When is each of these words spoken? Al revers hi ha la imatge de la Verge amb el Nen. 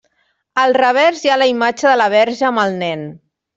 Al 0.61 0.73
revers 0.77 1.21
hi 1.27 1.31
ha 1.33 1.37
la 1.43 1.49
imatge 1.53 1.87
de 1.91 1.99
la 2.03 2.09
Verge 2.17 2.51
amb 2.53 2.65
el 2.67 2.77
Nen. 2.83 3.07